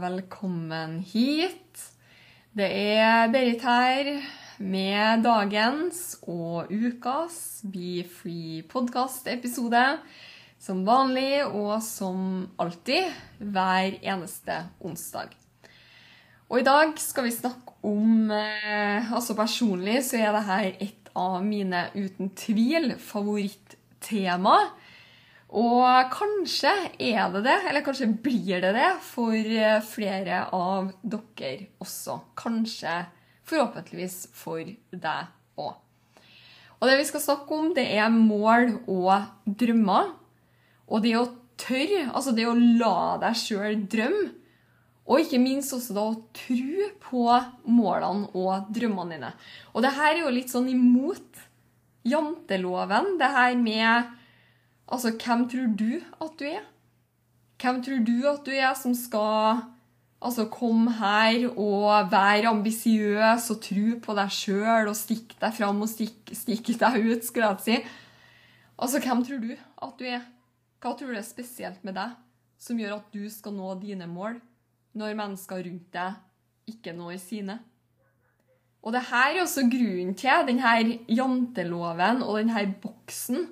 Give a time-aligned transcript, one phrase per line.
[0.00, 1.80] velkommen hit.
[2.52, 4.10] Det er Berit her
[4.58, 9.82] med dagens og ukas Be Free podcast-episode.
[10.60, 13.08] Som vanlig og som alltid
[13.40, 15.32] hver eneste onsdag.
[16.48, 21.40] Og i dag skal vi snakke om eh, Altså personlig så er dette et av
[21.44, 24.58] mine uten tvil favorittema.
[25.54, 31.68] Og kanskje er det det, eller kanskje blir det det for eh, flere av dere
[31.82, 32.18] også.
[32.38, 33.04] Kanskje,
[33.46, 35.76] forhåpentligvis for deg òg.
[36.80, 40.10] Og det vi skal snakke om, det er mål og drømmer.
[40.90, 41.28] Og det å
[41.60, 44.32] tørre, altså det å la deg sjøl drømme.
[45.04, 47.24] Og ikke minst også da å tro på
[47.68, 49.32] målene og drømmene dine.
[49.76, 51.42] Og det her er jo litt sånn imot
[52.08, 54.14] janteloven, det her med
[54.88, 56.64] Altså, hvem tror du at du er?
[57.62, 59.62] Hvem tror du at du er som skal
[60.20, 65.82] altså, komme her og være ambisiøs og tro på deg sjøl og stikke deg fram
[65.84, 67.78] og stikke, stikke deg ut, skulle jeg si.
[68.78, 70.24] Altså, hvem tror du at du er?
[70.82, 72.16] Hva tror du er spesielt med deg
[72.60, 74.36] som gjør at du skal nå dine mål,
[74.96, 77.58] når mennesker rundt deg ikke når sine?
[78.84, 83.46] Og det her er også grunnen til denne janteloven og denne boksen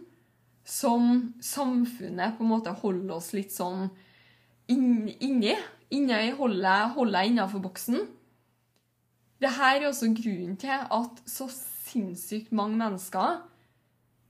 [0.64, 3.88] som samfunnet på en måte holder oss litt sånn
[4.70, 5.56] inn, inni.
[5.92, 7.98] Holder, holder jeg innafor boksen.
[9.42, 13.42] Dette er også grunnen til at så sinnssykt mange mennesker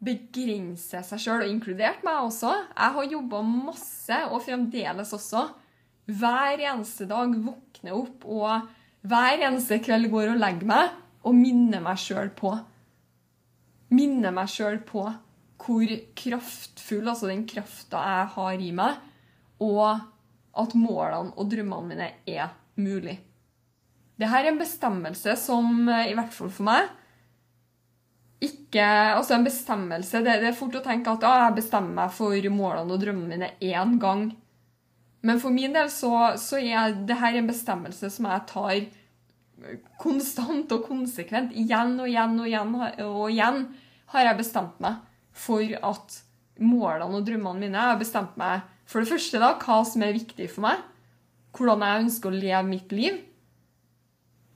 [0.02, 2.50] begrenser seg sjøl, og inkludert meg også.
[2.72, 5.44] Jeg har jobba masse, og fremdeles også,
[6.10, 8.66] hver eneste dag våkner opp og
[9.06, 12.56] hver eneste kveld går og legger meg og minner meg sjøl på.
[13.94, 15.06] Minner meg sjøl på
[15.62, 18.96] hvor kraftfull, altså den krafta jeg har i meg,
[19.62, 20.02] og
[20.58, 22.50] at målene og drømmene mine er
[22.80, 23.18] mulig.
[24.20, 26.90] Dette er en bestemmelse som, i hvert fall for meg,
[28.42, 28.82] ikke
[29.14, 32.48] Altså en bestemmelse Det, det er fort å tenke at ah, jeg bestemmer meg for
[32.50, 34.24] målene og drømmene mine én gang.
[35.22, 38.80] Men for min del så, så er dette en bestemmelse som jeg tar
[40.02, 41.54] konstant og konsekvent.
[41.54, 42.74] Igjen og igjen og igjen
[43.06, 43.62] og igjen
[44.10, 44.98] har jeg bestemt meg
[45.32, 46.18] for at
[46.62, 50.16] målene og drømmene mine Jeg har bestemt meg for det første da, hva som er
[50.16, 50.82] viktig for meg.
[51.56, 53.18] Hvordan jeg ønsker å leve mitt liv.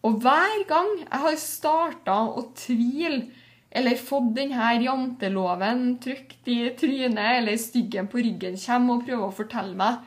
[0.07, 3.25] Og hver gang jeg har starta å tvile
[3.77, 9.35] eller fått denne janteloven trykt i trynet eller styggen på ryggen kommer og prøver å
[9.35, 10.05] fortelle meg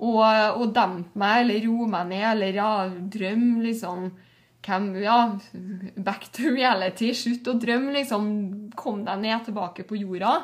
[0.00, 0.24] og,
[0.60, 2.72] og dempe meg eller roe meg ned eller ja,
[3.14, 4.10] drømme liksom
[4.66, 5.18] hvem, ja,
[5.96, 7.12] Back to reality.
[7.16, 8.30] Slutt å drømme, liksom.
[8.78, 10.36] Kom deg ned tilbake på jorda.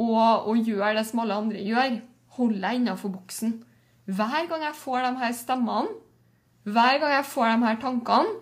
[0.00, 1.98] Og, og gjør det som alle andre gjør.
[2.38, 3.58] Hold deg innafor boksen.
[4.10, 5.98] Hver gang jeg får de her stemmene,
[6.66, 8.32] hver gang jeg får de her tankene,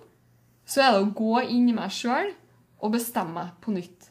[0.68, 2.32] så er det å gå inn i meg sjøl
[2.82, 4.08] og bestemme meg på nytt.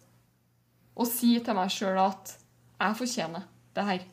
[0.97, 2.33] Og si til meg sjøl at
[2.77, 3.45] jeg fortjener
[3.77, 4.05] det her.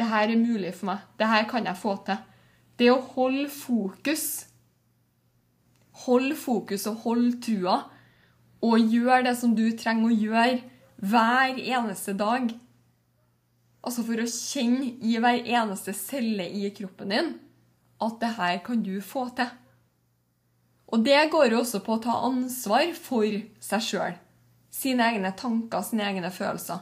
[0.00, 1.06] Det her er mulig for meg.
[1.20, 2.20] Det her kan jeg få til.
[2.80, 4.26] Det å holde fokus
[6.06, 7.82] Hold fokus og hold trua.
[8.64, 10.58] Og gjør det som du trenger å gjøre
[11.00, 12.50] hver eneste dag.
[13.80, 17.30] Altså for å kjenne i hver eneste celle i kroppen din
[18.00, 19.48] at det her kan du få til.
[20.90, 23.28] Og det går jo også på å ta ansvar for
[23.62, 24.16] seg sjøl.
[24.74, 26.80] Sine egne tanker, sine egne følelser.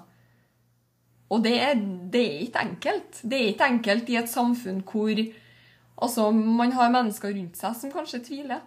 [1.28, 1.74] Og det er,
[2.08, 3.20] det er ikke enkelt.
[3.22, 7.92] Det er ikke enkelt i et samfunn hvor altså, man har mennesker rundt seg som
[7.92, 8.64] kanskje tviler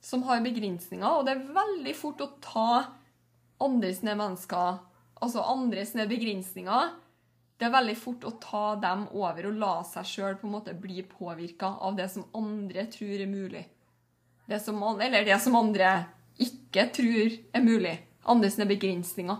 [0.00, 2.70] som har begrensninger, og det er veldig fort å ta
[3.64, 4.78] andres mennesker,
[5.18, 6.92] altså andres begrensninger.
[7.58, 10.36] Det er veldig fort å ta dem over og la seg sjøl
[10.78, 13.64] bli påvirka av det som andre tror er mulig.
[14.48, 16.06] Det som, eller det som andre
[16.38, 17.98] ikke tror er mulig.
[18.24, 19.36] Andres begrensninger.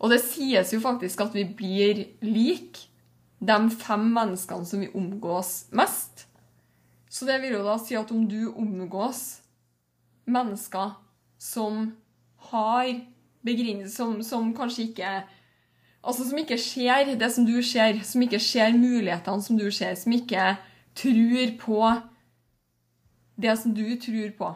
[0.00, 2.80] Og det sies jo faktisk at vi blir lik
[3.38, 6.26] de fem menneskene som vi omgås mest
[7.16, 9.38] Så det vil jo da si at om du omgås
[10.28, 10.92] mennesker
[11.40, 11.94] som
[12.50, 12.90] har
[13.46, 15.16] begrenset som, som kanskje ikke
[16.06, 19.96] Altså som ikke ser det som du ser, som ikke ser mulighetene som du ser,
[19.98, 20.52] som ikke
[20.94, 21.80] tror på
[23.42, 24.50] det som du tror på.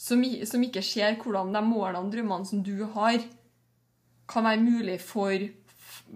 [0.00, 3.20] Som, som ikke ser hvordan de målene og drømmene som du har,
[4.24, 5.44] kan være mulig for,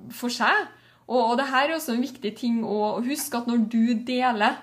[0.09, 0.65] for seg.
[1.07, 4.57] Og, og det her er også en viktig ting å huske at når du deler,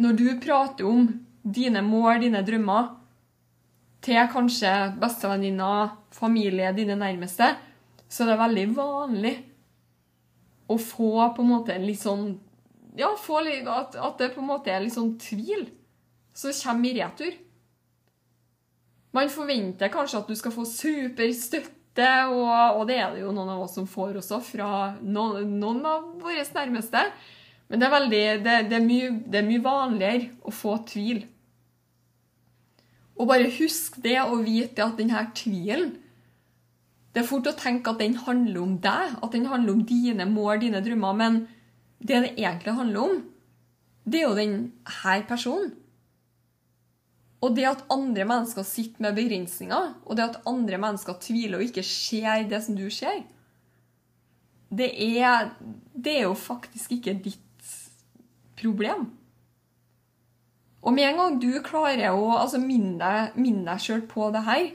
[0.00, 1.08] når du prater om
[1.42, 2.90] dine mål, dine drømmer,
[4.02, 7.52] til kanskje bestevenninner, familie, dine nærmeste,
[8.08, 9.34] så er det veldig vanlig
[10.72, 12.32] å få på en måte litt sånn
[12.98, 13.08] Ja,
[13.46, 15.64] litt, at, at det på en måte er litt sånn tvil
[16.36, 17.38] som kommer i retur.
[19.16, 23.54] Man forventer kanskje at du skal få superstøtte, og, og det er det jo noen
[23.54, 24.68] av oss som får også, fra
[25.00, 27.06] noen, noen av våre nærmeste.
[27.72, 31.22] Men det er, veldig, det, det, er mye, det er mye vanligere å få tvil.
[33.16, 35.94] Og bare husk det og vite at denne tvilen
[37.12, 40.26] Det er fort å tenke at den handler om deg, at den handler om dine
[40.28, 41.38] mål, dine drømmer, men
[42.00, 43.18] det det egentlig handler om,
[44.04, 45.74] det er jo denne personen.
[47.44, 51.68] Og det at andre mennesker sitter med begrensninger, og det at andre mennesker tviler og
[51.68, 53.24] ikke ser det som du ser,
[54.72, 54.88] det
[55.20, 55.52] er,
[55.92, 57.51] det er jo faktisk ikke ditt
[58.62, 59.10] problem.
[60.82, 64.70] Og med en gang du klarer å altså, minne deg, sjøl på det her,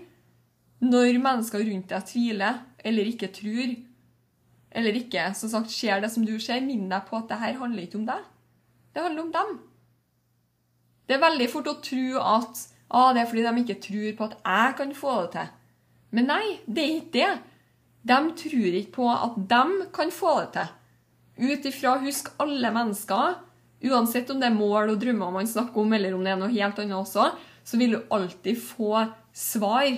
[0.84, 3.74] når mennesker rundt deg tviler eller ikke tror,
[4.78, 7.58] eller ikke som sagt, ser det som du ser, minn deg på at det her
[7.60, 8.24] handler ikke om deg.
[8.94, 9.54] Det handler om dem.
[11.08, 14.28] Det er veldig fort å tro at ah, det er fordi de ikke tror på
[14.28, 15.54] at jeg kan få det til.
[16.16, 17.30] Men nei, det er ikke det.
[18.08, 20.74] De tror ikke på at de kan få det til.
[21.38, 23.36] Ut ifra husk alle mennesker,
[23.84, 26.54] uansett om det er mål og drømmer man snakker om, eller om det er noe
[26.54, 27.30] helt annet også,
[27.68, 29.90] så vil du alltid få svar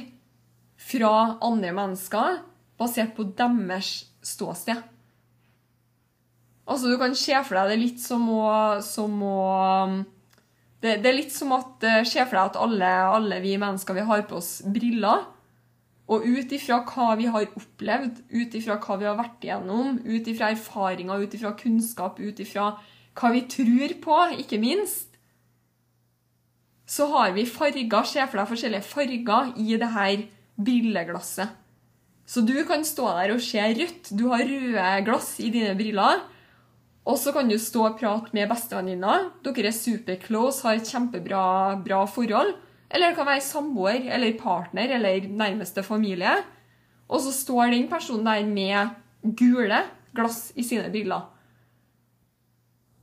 [0.79, 1.13] fra
[1.45, 2.39] andre mennesker
[2.79, 3.91] basert på deres
[4.25, 4.79] ståsted.
[6.69, 8.45] Altså, du kan se for deg det litt som å,
[8.85, 9.39] som å
[10.79, 13.97] det, det er litt som at eh, Se for deg at alle, alle vi mennesker
[13.97, 15.25] vi har på oss briller.
[16.09, 20.29] Og ut ifra hva vi har opplevd, ut ifra hva vi har vært igjennom, ut
[20.31, 22.71] ifra erfaringer, ut ifra kunnskap, ut ifra
[23.19, 25.09] hva vi tror på, ikke minst,
[26.89, 30.23] så har vi farger, se for deg forskjellige farger i det her
[30.57, 31.51] brilleglasset.
[32.29, 34.11] Så du kan stå der og se rødt.
[34.13, 36.21] Du har røde glass i dine briller.
[37.09, 39.15] Og så kan du stå og prate med bestevenninna.
[39.45, 41.43] Dere er superclose, har et kjempebra
[41.81, 42.53] bra forhold.
[42.89, 46.35] Eller det kan være samboer eller partner eller nærmeste familie.
[47.09, 49.81] Og så står den personen der med gule
[50.13, 51.25] glass i sine briller.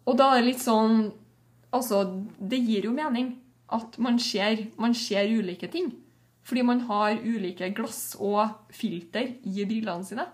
[0.07, 1.09] Og da er det litt sånn
[1.75, 1.99] Altså,
[2.39, 3.35] det gir jo mening
[3.75, 5.91] at man ser, man ser ulike ting.
[6.47, 10.25] Fordi man har ulike glass og filter i brillene sine.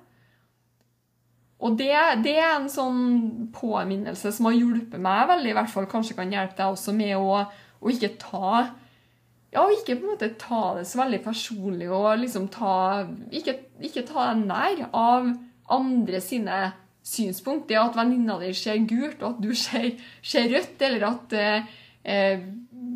[1.63, 1.91] Og det,
[2.25, 6.33] det, er en sånn påminnelse som har hjulpet meg veldig, i hvert fall kanskje kan
[6.35, 8.53] hjelpe deg også med å, å ikke ta
[9.53, 14.05] ja, ikke på en måte ta det så veldig personlig og liksom ta Ikke, ikke
[14.09, 15.29] ta deg nær av
[15.73, 16.61] andre sine
[17.03, 17.69] synspunkt.
[17.69, 21.75] Det at venninna di ser gult, og at du ser, ser rødt, eller at eh,
[22.05, 22.47] eh,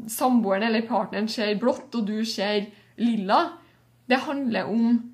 [0.08, 3.42] samboeren eller partneren ser blått, og du ser lilla,
[4.06, 5.12] det handler om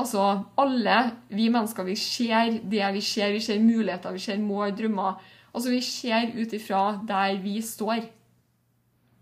[0.00, 0.96] Altså, alle
[1.28, 3.32] vi mennesker, vi ser det vi ser.
[3.34, 5.18] Vi ser muligheter, vi ser mål, drømmer.
[5.52, 8.06] Altså, vi ser ut ifra der vi står.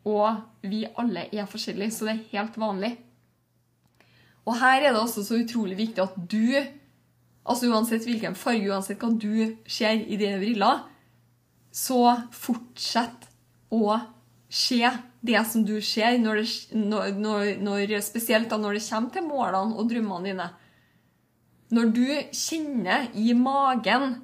[0.05, 2.93] Og vi alle er forskjellige, så det er helt vanlig.
[4.47, 6.55] Og her er det også så utrolig viktig at du,
[7.49, 10.85] altså uansett hvilken farge, uansett hva du ser i dine briller,
[11.73, 12.03] så
[12.35, 13.29] fortsett
[13.75, 13.99] å
[14.49, 14.83] se
[15.21, 16.47] det som du ser, når det,
[16.79, 20.49] når, når, spesielt da når det kommer til målene og drømmene dine.
[21.75, 24.23] Når du kjenner i magen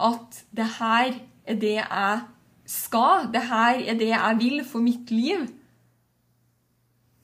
[0.00, 2.22] at det her er det jeg
[2.70, 5.44] skal, det her er det jeg vil for mitt liv,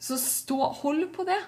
[0.01, 1.41] så stå, hold på det.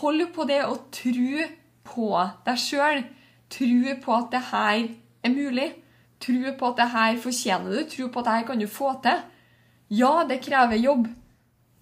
[0.00, 1.46] Hold på det og tro
[1.86, 2.10] på
[2.46, 3.04] deg sjøl.
[3.52, 4.88] Tro på at det her
[5.24, 5.70] er mulig.
[6.22, 7.80] Tro på at det her fortjener du.
[7.90, 9.24] Tro på at det her kan du få til.
[9.94, 11.08] Ja, det krever jobb.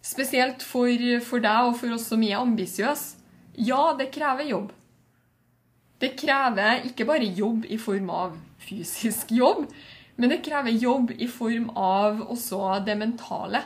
[0.04, 0.90] Spesielt for,
[1.24, 3.20] for deg og for oss som er ambisiøse.
[3.56, 4.72] Ja, det krever jobb.
[6.00, 9.68] Det krever ikke bare jobb i form av fysisk jobb,
[10.16, 13.62] men det krever jobb i form av også det mentale.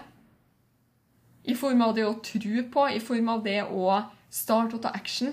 [1.48, 4.92] I form av det å tro på, i form av det å starte å ta
[4.94, 5.32] action.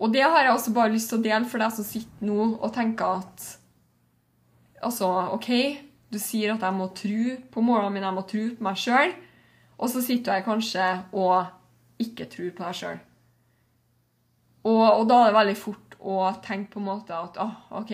[0.00, 2.38] Og det har jeg også bare lyst til å dele for deg som sitter nå
[2.56, 3.48] og tenker at
[4.80, 5.04] Altså,
[5.36, 5.50] OK,
[6.08, 9.12] du sier at jeg må tro på målene mine, jeg må tro på meg sjøl,
[9.76, 13.02] og så sitter jeg kanskje og ikke tror på deg sjøl.
[14.64, 17.92] Og, og, da er det veldig fort å tenke på en måte at ah, OK,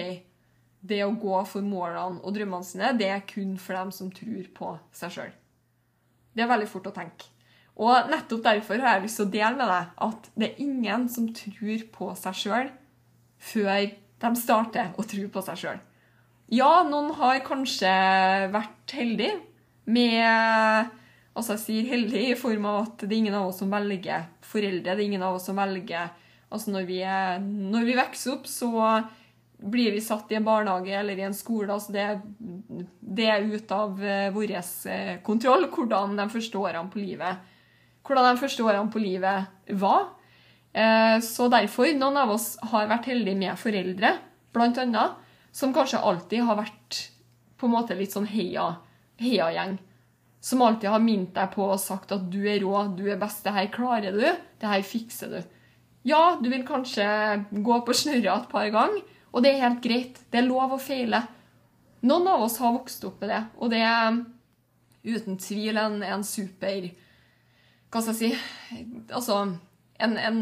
[0.86, 4.46] det å gå for målene og drømmene sine, det er kun for dem som tror
[4.54, 5.34] på seg sjøl.
[6.36, 7.32] Det er veldig fort å tenke.
[7.76, 11.08] Og nettopp derfor har jeg lyst til å dele med deg at det er ingen
[11.12, 12.70] som tror på seg sjøl
[13.46, 13.90] før
[14.24, 15.82] de starter å tro på seg sjøl.
[16.56, 17.90] Ja, noen har kanskje
[18.54, 19.32] vært heldig
[19.90, 20.94] med
[21.36, 24.22] Altså, jeg sier heldig i form av at det er ingen av oss som velger
[24.40, 24.94] foreldre.
[24.94, 26.06] Det er ingen av oss som velger
[26.46, 28.70] Altså, når vi, er, når vi vokser opp, så
[29.56, 31.68] blir vi satt i en barnehage eller i en skole.
[31.74, 32.06] altså Det,
[33.18, 37.52] det er ut av uh, vår uh, kontroll hvordan de første årene på livet
[38.06, 40.12] hvordan de første årene på livet var.
[40.76, 44.12] Uh, så derfor, noen av oss har vært heldige med foreldre,
[44.56, 45.16] blant annet,
[45.56, 47.02] som kanskje alltid har vært
[47.56, 48.74] på en måte litt sånn heia,
[49.20, 49.78] heiagjeng.
[50.44, 53.42] Som alltid har minnet deg på og sagt at du er rå, du er best,
[53.46, 55.38] det her klarer du, det her fikser du.
[56.06, 57.06] Ja, du vil kanskje
[57.50, 59.00] gå på snørra et par ganger,
[59.32, 60.20] og det er helt greit.
[60.30, 61.24] Det er lov å feile.
[62.06, 64.20] Noen av oss har vokst opp med det, og det er
[65.06, 66.86] uten tvil en, en super
[67.90, 68.80] Hva skal jeg si
[69.14, 69.38] Altså
[70.02, 70.40] en, en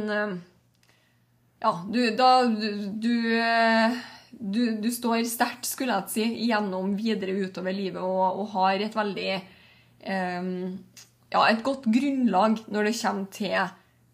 [1.62, 3.14] Ja, du Da du,
[4.34, 8.96] du, du står sterkt, skulle jeg si, gjennom videre utover livet og, og har et
[8.96, 9.30] veldig
[10.08, 10.52] um,
[11.34, 13.56] Ja, et godt grunnlag når det kommer til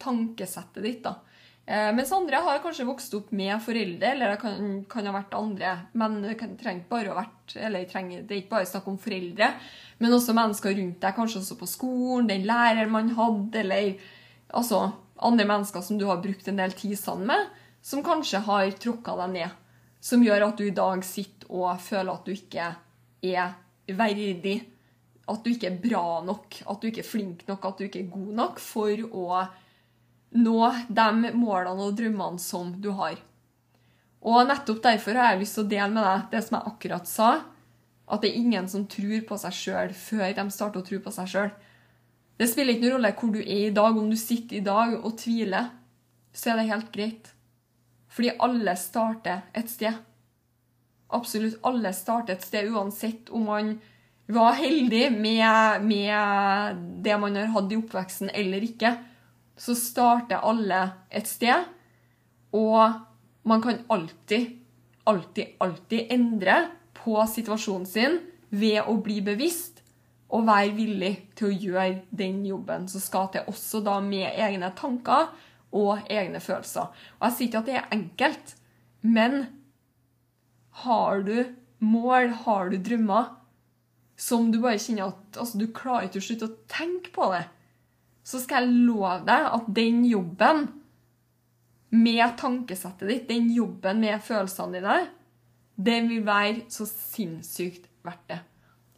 [0.00, 1.02] tankesettet ditt.
[1.04, 1.18] da.
[1.66, 5.36] Eh, mens andre har kanskje vokst opp med foreldre, eller det kan, kan ha vært
[5.38, 5.74] andre.
[5.92, 9.52] Men det trenger bare å vært, eller trenger, det er ikke bare snakk om foreldre,
[10.00, 13.92] men også mennesker rundt deg, kanskje også på skolen, den læreren man hadde, eller
[14.56, 14.88] altså
[15.20, 19.16] andre mennesker som du har brukt en del tid sammen med, som kanskje har tråkka
[19.22, 19.56] deg ned.
[20.00, 22.68] Som gjør at du i dag sitter og føler at du ikke
[23.30, 23.54] er
[23.98, 24.56] verdig.
[25.30, 28.00] At du ikke er bra nok, at du ikke er flink nok, at du ikke
[28.02, 29.42] er god nok for å
[30.36, 30.58] nå
[30.88, 33.18] de målene og drømmene som du har.
[34.20, 37.08] Og nettopp derfor har jeg lyst til å dele med deg det som jeg akkurat
[37.08, 37.30] sa,
[38.10, 41.12] at det er ingen som tror på seg sjøl før de starter å tro på
[41.14, 41.50] seg sjøl.
[42.40, 43.96] Det spiller ikke noen rolle hvor du er i dag.
[43.96, 45.68] Om du sitter i dag og tviler,
[46.32, 47.30] så er det helt greit.
[48.10, 49.98] Fordi alle starter et sted.
[51.14, 53.74] Absolutt alle starter et sted, uansett om man
[54.30, 58.92] var heldig med, med det man har hatt i oppveksten eller ikke
[59.60, 60.80] så starter alle
[61.12, 61.68] et sted.
[62.56, 62.96] Og
[63.48, 64.56] man kan alltid,
[65.04, 66.56] alltid, alltid endre
[66.96, 68.18] på situasjonen sin
[68.50, 69.80] ved å bli bevisst
[70.30, 74.70] og være villig til å gjøre den jobben som skal til, også da med egne
[74.78, 75.30] tanker
[75.76, 76.90] og egne følelser.
[77.18, 78.54] Og Jeg sier ikke at det er enkelt,
[79.02, 79.40] men
[80.84, 81.36] har du
[81.82, 83.36] mål, har du drømmer,
[84.20, 87.44] som du bare kjenner at altså, du klarer ikke å slutte å tenke på det
[88.22, 90.66] så skal jeg love deg at den jobben
[91.90, 94.98] med tankesettet ditt, den jobben med følelsene dine,
[95.80, 98.40] den vil være så sinnssykt verdt det.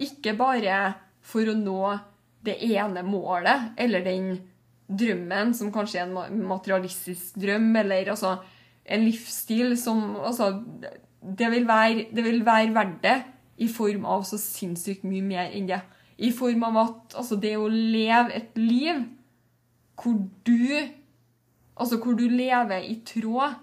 [0.02, 0.78] Ikke bare
[1.22, 1.94] for å nå
[2.42, 4.32] det ene målet eller den
[4.92, 8.36] drømmen som kanskje er en materialistisk drøm, eller altså
[8.82, 10.50] en livsstil som altså,
[11.22, 13.16] det, vil være, det vil være verdt det
[13.62, 15.80] i form av så sinnssykt mye mer enn det.
[16.22, 19.04] I form av at altså, det å leve et liv
[19.98, 20.58] hvor du
[21.72, 23.54] Altså hvor du lever i tråd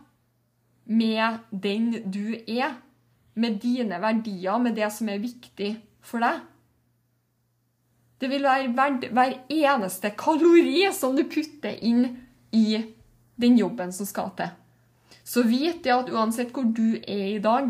[0.90, 2.74] med den du er,
[3.38, 5.70] med dine verdier, med det som er viktig
[6.02, 6.40] for deg.
[8.20, 12.08] Det vil være verdt hver eneste kalori som du putter inn
[12.52, 12.82] i
[13.40, 14.50] den jobben som skal til.
[15.24, 17.70] Så vit det at uansett hvor du er i dag,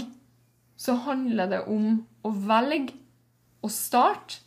[0.79, 2.95] så handler det om å velge
[3.61, 4.39] å starte.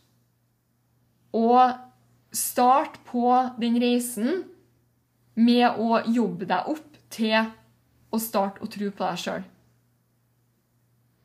[1.32, 1.72] Og
[2.32, 3.26] start på
[3.60, 4.44] den reisen
[5.34, 7.36] med å jobbe deg opp til
[8.12, 9.44] å starte å tro på deg sjøl.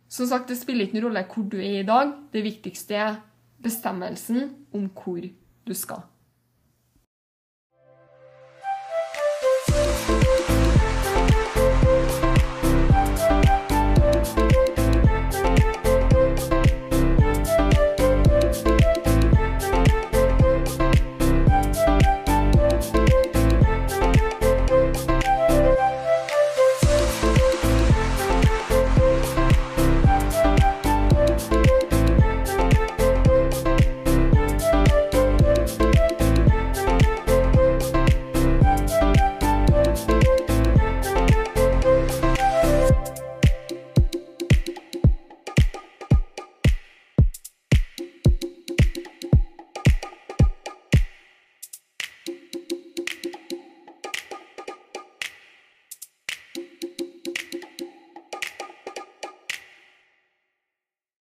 [0.08, 2.14] Som sagt, det spiller ikke noen rolle hvor du er i dag.
[2.32, 3.18] Det viktigste er
[3.64, 6.06] bestemmelsen om hvor du skal.